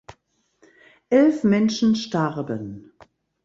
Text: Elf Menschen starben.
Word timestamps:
Elf 1.11 1.43
Menschen 1.43 1.93
starben. 1.95 2.91